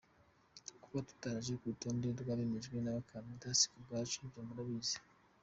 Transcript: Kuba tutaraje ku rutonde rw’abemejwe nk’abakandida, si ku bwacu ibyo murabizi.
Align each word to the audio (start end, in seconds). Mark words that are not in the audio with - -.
Kuba 0.81 0.99
tutaraje 1.07 1.51
ku 1.59 1.65
rutonde 1.71 2.07
rw’abemejwe 2.21 2.75
nk’abakandida, 2.79 3.47
si 3.59 3.65
ku 3.71 3.77
bwacu 3.85 4.15
ibyo 4.25 4.41
murabizi. 4.47 4.97